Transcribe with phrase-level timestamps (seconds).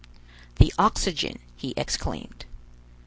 [0.55, 2.45] "The oxygen!" he exclaimed.